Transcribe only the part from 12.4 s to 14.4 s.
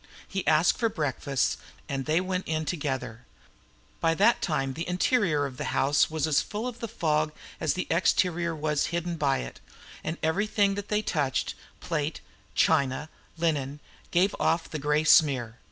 china, linen gave